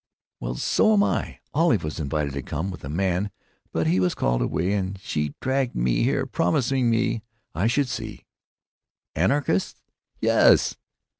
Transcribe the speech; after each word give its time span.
"Well, 0.39 0.55
so 0.55 0.93
am 0.93 1.03
I! 1.03 1.41
Olive 1.53 1.83
was 1.83 1.99
invited 1.99 2.33
to 2.33 2.41
come, 2.41 2.71
with 2.71 2.83
a 2.83 2.89
man, 2.89 3.29
but 3.71 3.85
he 3.85 3.99
was 3.99 4.15
called 4.15 4.41
away 4.41 4.73
and 4.73 4.99
she 4.99 5.35
dragged 5.39 5.75
me 5.75 6.01
here, 6.01 6.25
promising 6.25 6.89
me 6.89 7.21
I 7.53 7.67
should 7.67 7.87
see——" 7.87 8.25
"Anarchists?" 9.15 9.83
"Yes! 10.19 10.75